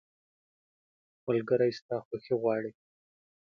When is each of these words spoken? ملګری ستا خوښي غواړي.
ملګری 1.25 1.71
ستا 1.79 1.95
خوښي 2.05 2.35
غواړي. 2.41 2.71